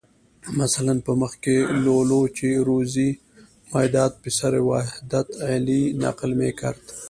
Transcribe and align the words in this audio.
مثلاً 0.61 0.93
په 1.05 1.11
مخ 1.21 1.33
کې 1.43 1.57
لولو 1.85 2.21
چې 2.37 2.47
روزي 2.67 3.09
میاداد 3.71 4.11
پسر 4.23 4.51
وحدت 4.69 5.27
علي 5.49 5.81
نقل 6.03 6.31
میکرد. 6.39 6.83